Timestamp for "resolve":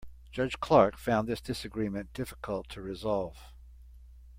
2.81-3.37